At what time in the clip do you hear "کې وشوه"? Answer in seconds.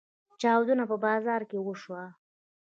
1.49-2.03